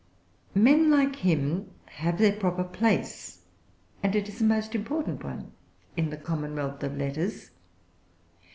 Men 0.55 0.89
like 0.89 1.17
him 1.17 1.69
have 1.85 2.17
their 2.17 2.33
proper 2.35 2.63
place, 2.63 3.43
and 4.01 4.15
it 4.15 4.27
is 4.27 4.41
a 4.41 4.45
most 4.45 4.73
important 4.73 5.23
one, 5.23 5.51
in 5.95 6.09
the 6.09 6.17
Commonwealth 6.17 6.81
of 6.81 6.97
Letters. 6.97 7.51